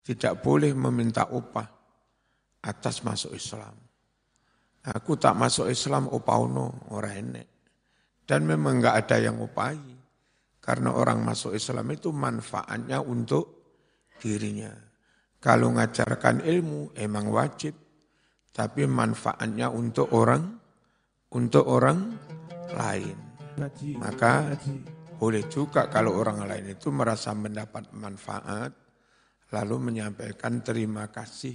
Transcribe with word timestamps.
tidak 0.00 0.40
boleh 0.40 0.72
meminta 0.72 1.28
upah 1.28 1.68
atas 2.64 3.04
masuk 3.04 3.36
Islam. 3.36 3.72
Aku 4.80 5.20
tak 5.20 5.36
masuk 5.36 5.68
Islam 5.68 6.08
upauno 6.08 6.88
orang 6.96 7.14
enek. 7.20 7.48
Dan 8.24 8.48
memang 8.48 8.80
enggak 8.80 9.06
ada 9.06 9.16
yang 9.20 9.36
upahi. 9.42 9.96
Karena 10.60 10.92
orang 10.92 11.20
masuk 11.20 11.52
Islam 11.52 11.88
itu 11.92 12.12
manfaatnya 12.12 13.04
untuk 13.04 13.60
dirinya. 14.20 14.72
Kalau 15.40 15.72
ngajarkan 15.76 16.44
ilmu 16.44 16.96
emang 16.96 17.28
wajib. 17.28 17.76
Tapi 18.50 18.82
manfaatnya 18.88 19.70
untuk 19.70 20.10
orang, 20.16 20.42
untuk 21.32 21.64
orang 21.68 22.12
lain. 22.72 23.16
Maka 24.00 24.56
boleh 25.20 25.44
juga 25.52 25.86
kalau 25.92 26.16
orang 26.16 26.48
lain 26.48 26.72
itu 26.72 26.88
merasa 26.88 27.36
mendapat 27.36 27.92
manfaat, 27.92 28.72
lalu 29.50 29.76
menyampaikan 29.90 30.62
terima 30.62 31.10
kasih, 31.10 31.54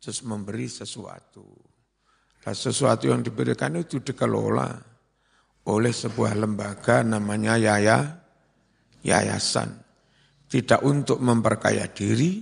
terus 0.00 0.24
memberi 0.24 0.68
sesuatu. 0.68 1.44
Nah, 2.44 2.54
sesuatu 2.56 3.12
yang 3.12 3.20
diberikan 3.20 3.76
itu 3.76 4.00
dikelola 4.00 4.72
oleh 5.68 5.92
sebuah 5.92 6.32
lembaga 6.32 7.04
namanya 7.04 7.60
Yaya, 7.60 8.16
Yayasan. 9.04 9.68
Tidak 10.48 10.80
untuk 10.80 11.20
memperkaya 11.20 11.92
diri, 11.92 12.40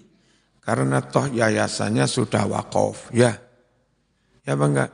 karena 0.63 1.03
toh 1.03 1.27
yayasannya 1.27 2.07
sudah 2.07 2.47
wakaf. 2.47 3.11
Ya, 3.11 3.35
ya 4.47 4.55
bangga. 4.55 4.87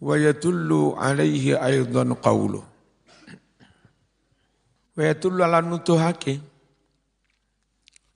Wa 0.00 0.16
yadullu 0.16 0.96
alaihi 0.96 1.52
aidan 1.52 2.16
qawluh. 2.16 2.64
Wa 4.96 5.02
yadullu 5.04 5.44
ala 5.44 5.60
nutuhake 5.60 6.51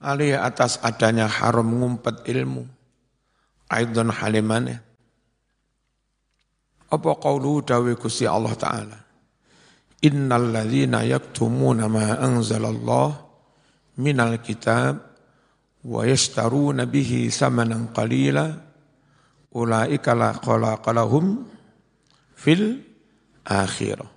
alih 0.01 0.37
atas 0.37 0.81
adanya 0.81 1.25
haram 1.29 1.67
ngumpet 1.67 2.25
ilmu. 2.29 2.65
Aidan 3.67 4.15
halimane 4.15 4.87
apa 6.87 7.19
qaulu 7.19 7.59
dawe 7.67 7.91
Gusti 7.99 8.23
Allah 8.23 8.55
taala? 8.55 8.97
Innal 10.07 10.55
ladzina 10.55 11.03
yaktumuna 11.03 11.91
ma 11.91 12.15
anzalallah 12.15 13.11
minal 13.99 14.39
kitab 14.39 14.95
wa 15.83 16.01
yashtaruna 16.07 16.87
bihi 16.87 17.27
samanan 17.27 17.91
qalila 17.91 18.55
ulaika 19.51 20.15
la 20.15 20.31
qalaqalahum 20.37 21.43
fil 22.37 22.79
akhirah. 23.43 24.07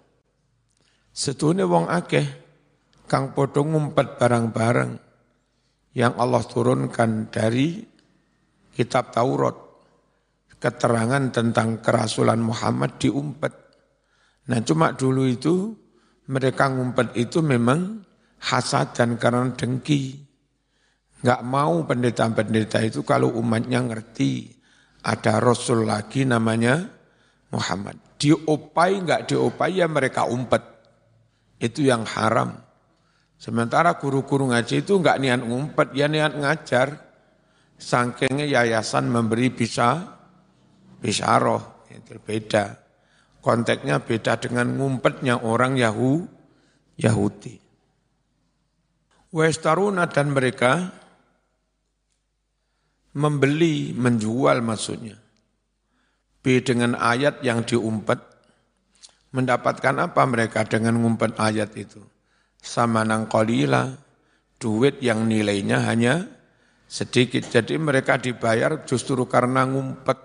Setune 1.10 1.66
wong 1.66 1.90
akeh 1.90 2.26
kang 3.10 3.34
padha 3.34 3.66
ngumpet 3.66 4.14
barang-barang 4.14 5.09
yang 5.96 6.14
Allah 6.18 6.42
turunkan 6.46 7.30
dari 7.30 7.82
kitab 8.70 9.10
Taurat, 9.10 9.56
keterangan 10.60 11.32
tentang 11.34 11.82
kerasulan 11.82 12.38
Muhammad 12.38 13.00
diumpet. 13.00 13.54
Nah 14.46 14.60
cuma 14.62 14.94
dulu 14.94 15.26
itu 15.26 15.74
mereka 16.30 16.70
ngumpet 16.70 17.18
itu 17.18 17.42
memang 17.42 18.06
hasad 18.38 18.94
dan 18.94 19.18
karena 19.18 19.50
dengki. 19.56 20.20
Nggak 21.20 21.42
mau 21.44 21.84
pendeta-pendeta 21.84 22.80
itu 22.80 23.04
kalau 23.04 23.34
umatnya 23.36 23.84
ngerti 23.84 24.48
ada 25.04 25.42
Rasul 25.42 25.84
lagi 25.84 26.24
namanya 26.24 26.86
Muhammad. 27.52 27.98
Diopai 28.16 29.00
nggak 29.04 29.32
diopai 29.32 29.80
ya 29.80 29.86
mereka 29.90 30.24
umpet. 30.28 30.62
Itu 31.60 31.84
yang 31.84 32.08
haram. 32.08 32.69
Sementara 33.40 33.96
guru-guru 33.96 34.52
ngaji 34.52 34.84
itu 34.84 35.00
enggak 35.00 35.16
niat 35.16 35.40
ngumpet, 35.40 35.96
ya 35.96 36.12
niat 36.12 36.36
ngajar. 36.36 37.08
Sangkingnya 37.80 38.44
yayasan 38.44 39.08
memberi 39.08 39.48
bisa, 39.48 40.20
bisa 41.00 41.40
roh, 41.40 41.88
itu 41.88 42.20
beda. 42.20 42.76
Konteksnya 43.40 44.04
beda 44.04 44.36
dengan 44.36 44.76
ngumpetnya 44.76 45.40
orang 45.40 45.80
Yahu, 45.80 46.28
Yahudi. 47.00 47.56
Westaruna 49.32 50.04
dan 50.12 50.36
mereka 50.36 50.92
membeli, 53.16 53.96
menjual 53.96 54.60
maksudnya. 54.60 55.16
B 56.44 56.60
dengan 56.60 56.92
ayat 56.92 57.40
yang 57.40 57.64
diumpet, 57.64 58.20
mendapatkan 59.32 59.96
apa 59.96 60.28
mereka 60.28 60.68
dengan 60.68 61.00
ngumpet 61.00 61.40
ayat 61.40 61.72
itu? 61.80 62.04
Sama 62.60 63.02
nang 63.02 63.26
kolila, 63.26 63.88
duit 64.60 65.00
yang 65.00 65.24
nilainya 65.24 65.80
hanya 65.88 66.28
sedikit. 66.84 67.48
Jadi 67.48 67.80
mereka 67.80 68.20
dibayar 68.20 68.84
justru 68.84 69.24
karena 69.24 69.64
ngumpet. 69.64 70.18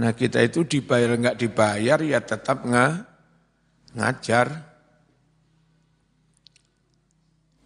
Nah 0.00 0.16
kita 0.16 0.40
itu 0.40 0.64
dibayar 0.64 1.14
enggak 1.14 1.36
dibayar 1.36 2.00
ya 2.00 2.24
tetap 2.24 2.64
nggak 2.64 2.92
ngajar. 3.92 4.48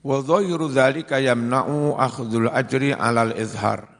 Wa 0.02 0.22
dhahiru 0.22 0.70
yamna'u 0.70 1.94
akhdhul 1.98 2.50
ajri 2.50 2.94
'alal 2.94 3.34
izhar. 3.34 3.96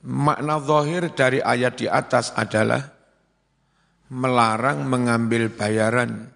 Makna 0.00 0.56
zahir 0.64 1.12
dari 1.12 1.44
ayat 1.44 1.76
di 1.76 1.84
atas 1.84 2.32
adalah 2.32 2.88
melarang 4.08 4.88
mengambil 4.88 5.52
bayaran 5.52 6.32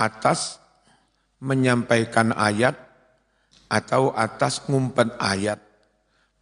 atas 0.00 0.56
menyampaikan 1.44 2.32
ayat 2.32 2.76
atau 3.68 4.16
atas 4.16 4.64
ngumpet 4.64 5.12
ayat. 5.20 5.60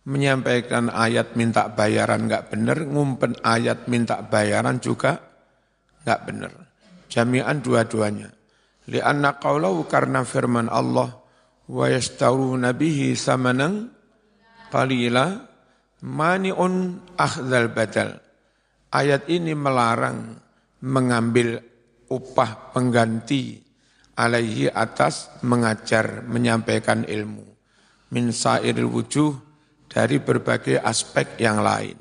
Menyampaikan 0.09 0.89
ayat 0.89 1.37
minta 1.37 1.69
bayaran 1.69 2.31
enggak 2.31 2.49
benar, 2.49 2.81
ngumpet 2.87 3.43
ayat 3.45 3.91
minta 3.91 4.23
bayaran 4.25 4.81
juga 4.81 5.21
enggak 6.01 6.21
benar. 6.25 6.53
Jami'an 7.13 7.61
dua-duanya. 7.61 8.33
Lianna 8.89 9.37
qawlahu 9.37 9.85
karena 9.85 10.25
firman 10.25 10.73
Allah 10.73 11.13
wa 11.69 11.87
yastaruna 11.93 12.73
bihi 12.73 13.13
samanan 13.13 13.93
qalila 14.73 15.45
mani'un 16.01 17.05
akhdal 17.21 17.69
badal. 17.69 18.17
Ayat 18.89 19.29
ini 19.29 19.53
melarang 19.53 20.41
mengambil 20.81 21.61
upah 22.09 22.73
pengganti 22.75 23.61
alaihi 24.19 24.67
atas 24.67 25.31
mengajar, 25.47 26.27
menyampaikan 26.27 27.07
ilmu. 27.07 27.47
Min 28.11 28.35
sairil 28.35 28.89
wujuh 28.89 29.31
dari 29.87 30.19
berbagai 30.19 30.81
aspek 30.81 31.39
yang 31.39 31.63
lain. 31.63 31.95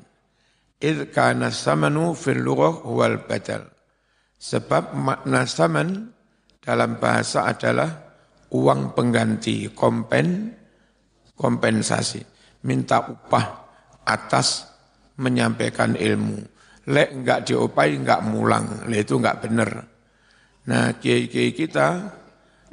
Idh 0.78 1.10
kana 1.14 1.54
samanu 1.54 2.16
fil 2.18 2.42
wal 2.42 3.22
badal. 3.28 3.68
Sebab 4.38 4.94
makna 4.94 5.46
saman 5.46 6.14
dalam 6.62 7.02
bahasa 7.02 7.50
adalah 7.50 7.90
uang 8.54 8.94
pengganti, 8.94 9.74
kompen, 9.74 10.54
kompensasi. 11.34 12.22
Minta 12.62 13.02
upah 13.06 13.46
atas 14.06 14.66
menyampaikan 15.18 15.98
ilmu. 15.98 16.38
Lek 16.88 17.08
enggak 17.12 17.50
diopai, 17.50 17.98
enggak 17.98 18.24
mulang. 18.24 18.86
Lek 18.86 19.06
itu 19.06 19.18
enggak 19.18 19.44
benar. 19.44 19.97
Nah, 20.66 20.98
kiai-kiai 20.98 21.54
kita 21.54 22.18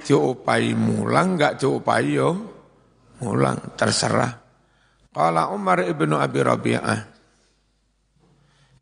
diopai 0.02 0.74
mulang, 0.74 1.38
enggak 1.38 1.62
diopai 1.62 2.18
yo 2.18 2.30
mulang, 3.22 3.78
terserah. 3.78 4.42
Qala 5.16 5.54
Umar 5.54 5.80
ibnu 5.86 6.20
Abi 6.20 6.44
Rabi'ah, 6.44 7.16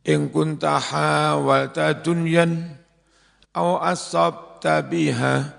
In 0.04 0.28
kunta 0.28 0.84
hawalta 0.84 1.96
dunyan, 1.96 2.76
au 3.56 3.80
asabta 3.80 4.84
biha, 4.84 5.56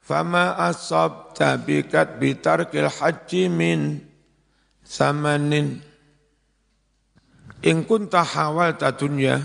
fama 0.00 0.56
asabta 0.56 1.60
bikat 1.60 2.16
bitarkil 2.16 2.88
haji 2.88 3.52
min 3.52 4.00
samanin. 4.80 5.84
In 7.60 7.84
kunta 7.84 8.24
hawalta 8.24 8.96
dunyan, 8.96 9.44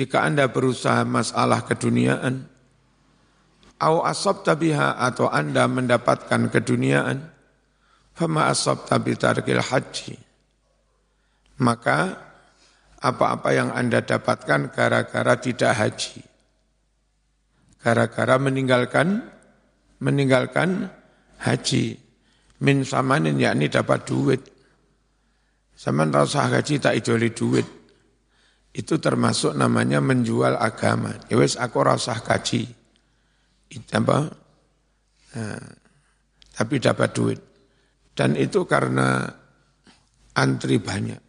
jika 0.00 0.24
Anda 0.24 0.48
berusaha 0.48 1.04
masalah 1.04 1.68
keduniaan, 1.68 2.48
au 3.76 4.00
asab 4.00 4.40
tabiha 4.48 4.96
atau 4.96 5.28
Anda 5.28 5.68
mendapatkan 5.68 6.48
keduniaan, 6.48 7.28
fama 8.16 8.48
asab 8.48 8.88
tabi 8.88 9.12
tarkil 9.20 9.60
haji. 9.60 10.16
Maka 11.60 12.16
apa-apa 13.04 13.52
yang 13.52 13.76
Anda 13.76 14.00
dapatkan 14.00 14.72
gara-gara 14.72 15.36
tidak 15.36 15.76
haji. 15.76 16.24
Gara-gara 17.84 18.40
meninggalkan 18.40 19.20
meninggalkan 20.00 20.88
haji. 21.44 22.00
Min 22.64 22.88
samanin 22.88 23.36
yakni 23.36 23.68
dapat 23.68 24.08
duit. 24.08 24.40
Sama 25.76 26.08
rasa 26.08 26.48
haji 26.48 26.80
tak 26.80 26.96
idoli 26.96 27.32
duit 27.36 27.79
itu 28.70 29.02
termasuk 29.02 29.58
namanya 29.58 29.98
menjual 29.98 30.54
agama. 30.54 31.18
Ya 31.26 31.34
wis 31.38 31.58
aku 31.58 31.82
rasah 31.82 32.22
kaji. 32.22 32.70
Apa? 33.94 34.30
Nah, 35.34 35.66
tapi 36.54 36.74
dapat 36.78 37.10
duit. 37.14 37.40
Dan 38.14 38.38
itu 38.38 38.66
karena 38.66 39.26
antri 40.38 40.78
banyak. 40.78 41.22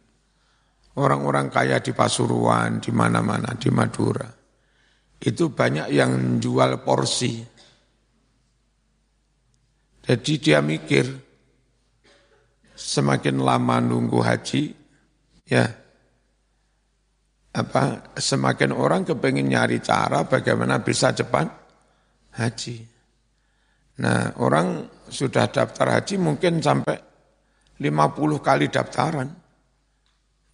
Orang-orang 0.92 1.48
kaya 1.48 1.80
di 1.80 1.96
Pasuruan, 1.96 2.78
di 2.78 2.92
mana-mana, 2.92 3.56
di 3.56 3.72
Madura. 3.72 4.28
Itu 5.16 5.54
banyak 5.54 5.88
yang 5.88 6.36
jual 6.36 6.84
porsi. 6.84 7.40
Jadi 10.02 10.32
dia 10.36 10.58
mikir, 10.60 11.06
semakin 12.74 13.38
lama 13.40 13.78
nunggu 13.78 14.18
haji, 14.20 14.74
ya 15.46 15.81
apa 17.52 18.16
semakin 18.16 18.72
orang 18.72 19.04
kepengen 19.04 19.52
nyari 19.52 19.84
cara 19.84 20.24
bagaimana 20.24 20.80
bisa 20.80 21.12
cepat 21.12 21.46
haji. 22.40 22.76
Nah 24.00 24.40
orang 24.40 24.88
sudah 25.12 25.52
daftar 25.52 26.00
haji 26.00 26.16
mungkin 26.16 26.64
sampai 26.64 26.96
50 27.76 28.40
kali 28.40 28.72
daftaran. 28.72 29.28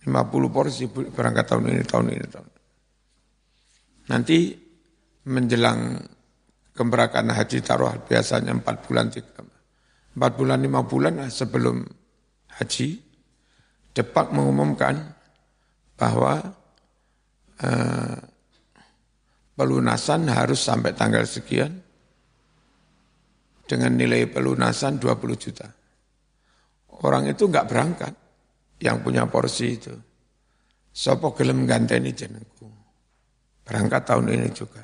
50 0.08 0.54
porsi 0.54 0.88
berangkat 0.88 1.44
tahun 1.52 1.68
ini, 1.68 1.82
tahun 1.84 2.06
ini, 2.16 2.26
tahun 2.32 2.46
ini. 2.48 2.62
Nanti 4.08 4.38
menjelang 5.28 6.00
kemberakan 6.72 7.28
haji 7.34 7.58
taruh 7.60 7.92
biasanya 8.08 8.56
4 8.56 8.86
bulan, 8.88 9.12
3, 9.12 10.16
4 10.16 10.38
bulan, 10.38 10.58
5 10.64 10.90
bulan 10.90 11.14
sebelum 11.28 11.84
haji, 12.56 12.88
cepat 13.92 14.32
mengumumkan 14.32 15.12
bahwa 15.98 16.57
eh, 17.62 18.16
pelunasan 19.58 20.30
harus 20.30 20.60
sampai 20.62 20.94
tanggal 20.94 21.26
sekian, 21.26 21.88
dengan 23.68 23.92
nilai 23.92 24.24
pelunasan 24.32 24.96
20 24.96 25.36
juta. 25.36 25.68
Orang 27.04 27.28
itu 27.28 27.46
enggak 27.46 27.68
berangkat 27.68 28.14
yang 28.80 29.04
punya 29.04 29.28
porsi 29.28 29.76
itu. 29.76 29.92
Sopo 30.88 31.36
gelem 31.36 31.68
ganteni 31.68 32.10
jenengku. 32.16 32.66
Berangkat 33.62 34.02
tahun 34.08 34.32
ini 34.32 34.48
juga. 34.50 34.82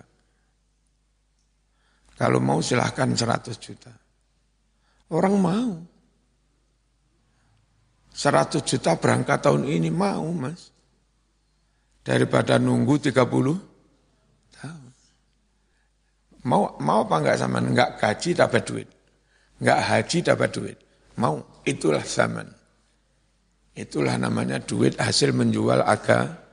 Kalau 2.15 2.39
mau 2.39 2.61
silahkan 2.61 3.09
100 3.11 3.57
juta. 3.59 3.91
Orang 5.11 5.35
mau. 5.41 5.73
100 8.15 8.63
juta 8.63 8.95
berangkat 8.95 9.43
tahun 9.43 9.67
ini 9.67 9.91
mau 9.91 10.23
mas. 10.31 10.71
Daripada 12.05 12.61
nunggu 12.61 13.01
30 13.01 13.73
Mau 16.45 16.77
mau 16.77 17.09
apa 17.09 17.17
enggak 17.25 17.41
sama? 17.41 17.57
Enggak 17.65 17.97
gaji 17.97 18.37
dapat 18.37 18.63
duit. 18.69 18.89
Enggak 19.65 19.81
haji 19.81 20.19
dapat 20.21 20.51
duit. 20.53 20.77
Mau. 21.17 21.41
Itulah 21.65 22.05
zaman. 22.05 22.45
Itulah 23.73 24.21
namanya 24.21 24.61
duit 24.61 25.01
hasil 25.01 25.33
menjual 25.33 25.81
agama. 25.81 26.45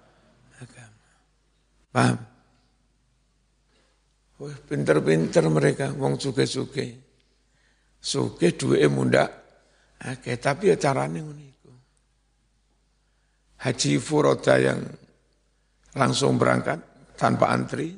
Paham? 1.91 2.17
Wah, 4.41 4.57
pinter-pinter 4.65 5.45
mereka, 5.51 5.91
wong 5.91 6.15
suge-suge. 6.17 6.87
Suge 7.99 8.55
duit 8.55 8.87
muda. 8.87 9.27
Oke, 10.01 10.39
tapi 10.39 10.73
ya 10.73 10.79
caranya 10.79 11.21
ngono 11.21 11.51
Haji 13.61 14.01
Furoda 14.01 14.57
yang 14.57 14.81
langsung 15.95 16.39
berangkat 16.39 16.79
tanpa 17.19 17.51
antri, 17.51 17.91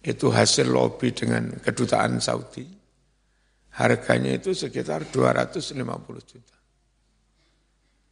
itu 0.00 0.26
hasil 0.32 0.70
lobby 0.70 1.12
dengan 1.12 1.60
kedutaan 1.60 2.22
Saudi. 2.22 2.64
Harganya 3.70 4.34
itu 4.34 4.50
sekitar 4.56 5.12
250 5.12 5.76
juta. 6.26 6.56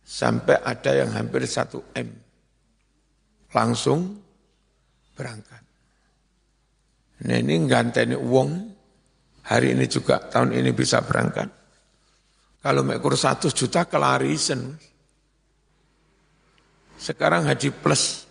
Sampai 0.05 0.57
ada 0.63 0.93
yang 0.95 1.11
hampir 1.13 1.45
1 1.45 1.99
M. 1.99 2.09
Langsung 3.53 4.21
berangkat. 5.17 5.65
Nah 7.19 7.37
ini 7.37 7.67
nganteni 7.67 8.15
uang, 8.15 8.51
hari 9.49 9.75
ini 9.75 9.91
juga 9.91 10.23
tahun 10.23 10.55
ini 10.55 10.71
bisa 10.71 11.03
berangkat. 11.03 11.49
Kalau 12.63 12.85
mekur 12.85 13.17
100 13.17 13.51
juta 13.57 13.89
kelarisan. 13.89 14.77
Sekarang 16.99 17.47
haji 17.47 17.71
plus 17.71 18.28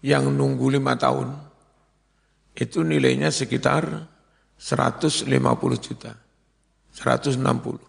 yang 0.00 0.32
nunggu 0.32 0.80
lima 0.80 0.96
tahun 0.96 1.28
itu 2.56 2.84
nilainya 2.84 3.32
sekitar 3.32 3.88
150 4.60 5.28
juta, 5.80 6.12
160. 6.92 7.80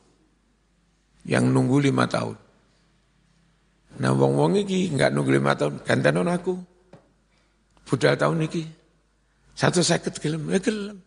Yang 1.28 1.46
nunggu 1.52 1.78
lima 1.84 2.08
tahun. 2.08 2.38
Nah 4.00 4.12
wong-wong 4.16 4.64
iki 4.64 4.88
nggak 4.96 5.12
nunggu 5.12 5.32
lima 5.36 5.54
tahun, 5.60 5.84
gantanon 5.84 6.32
aku. 6.32 6.56
Budal 7.84 8.16
tahun 8.16 8.48
iki. 8.48 8.64
Satu 9.52 9.84
seket 9.84 10.16
gelem, 10.24 10.48
ya 10.48 10.64
gelem. 10.64 10.98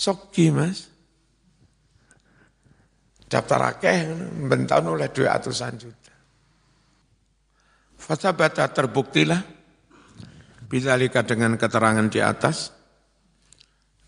Soki 0.00 0.48
mas. 0.48 0.88
Daftar 3.28 3.76
akeh, 3.76 4.16
bentang 4.48 4.88
oleh 4.88 5.12
dua 5.12 5.36
atusan 5.36 5.76
juta. 5.76 6.15
Fasabata 8.06 8.70
terbuktilah 8.70 9.56
Bidzalika 10.66 11.22
dengan 11.22 11.54
keterangan 11.54 12.06
di 12.10 12.18
atas, 12.18 12.74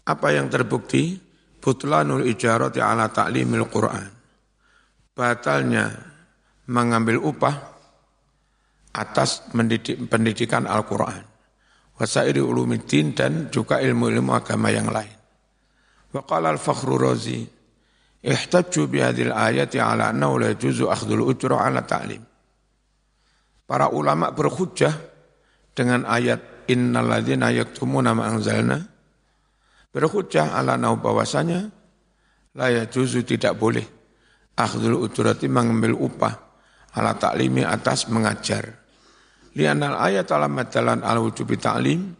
apa 0.07 0.29
yang 0.35 0.51
terbukti? 0.51 1.15
Butlanul 1.59 2.27
ijarati 2.27 2.83
ala 2.83 3.11
ta'limil 3.11 3.67
Qur'an. 3.67 4.07
Batalnya 5.15 5.91
mengambil 6.71 7.19
upah 7.19 7.55
atas 8.95 9.51
mendidik, 9.55 9.99
pendidikan 10.07 10.67
Al-Quran. 10.67 11.23
Wasairi 11.99 12.39
ulumiddin 12.39 13.15
dan 13.15 13.51
juga 13.51 13.83
ilmu-ilmu 13.83 14.31
agama 14.31 14.71
yang 14.71 14.87
lain. 14.87 15.15
Wa 16.15 16.23
al-fakhru 16.23 16.95
razi, 16.95 17.43
ihtajju 18.23 18.87
bihadil 18.87 19.35
ayati 19.35 19.83
ala 19.83 20.15
annahu 20.15 20.47
la 20.47 20.55
juzu 20.55 20.87
akhdul 20.87 21.27
ujra 21.27 21.59
ala 21.59 21.83
ta'lim. 21.83 22.23
Para 23.69 23.93
ulama 23.93 24.33
berhujjah 24.33 24.97
dengan 25.77 26.09
ayat 26.09 26.65
innalladzina 26.73 27.53
yaktumuna 27.53 28.17
ma 28.17 28.33
anzalna. 28.33 28.81
Berhujjah 29.93 30.57
ala 30.57 30.81
nau 30.81 30.97
bahwasanya 30.97 31.69
la 32.57 32.67
juzu 32.89 33.29
tidak 33.29 33.61
boleh 33.61 33.85
akhdul 34.57 35.05
ujurati 35.05 35.53
mengambil 35.53 36.01
upah 36.01 36.35
ala 36.97 37.13
taklimi 37.21 37.61
atas 37.61 38.09
mengajar. 38.09 38.73
Lianal 39.53 40.01
ayat 40.01 40.33
alam 40.33 40.57
madalan 40.57 41.05
al 41.05 41.21
wujubi 41.21 41.61
ta'lim 41.61 42.17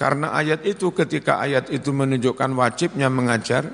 karena 0.00 0.32
ayat 0.32 0.64
itu 0.64 0.96
ketika 0.96 1.44
ayat 1.44 1.68
itu 1.68 1.92
menunjukkan 1.92 2.56
wajibnya 2.56 3.12
mengajar 3.12 3.68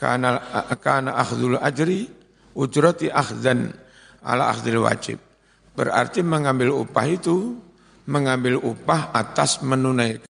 karena 0.00 0.40
karena 0.80 1.12
akhdul 1.12 1.60
ajri 1.60 2.08
ujrati 2.56 3.12
akhdan 3.12 3.68
ala 4.24 4.48
akhdil 4.48 4.80
wajib 4.80 5.18
berarti 5.72 6.20
mengambil 6.20 6.84
upah 6.84 7.06
itu 7.08 7.56
mengambil 8.04 8.58
upah 8.60 9.14
atas 9.14 9.62
menunaikan 9.62 10.26